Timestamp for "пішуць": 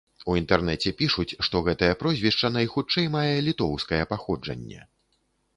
1.01-1.35